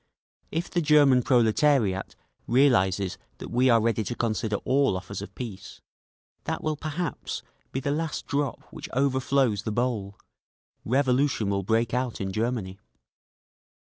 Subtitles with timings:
[0.49, 2.15] If the German proletariat
[2.47, 5.79] realises that we are ready to consider all offers of peace,
[6.45, 12.31] that will perhaps be the last drop which overflows the bowl—revolution will break out in
[12.31, 12.79] Germany….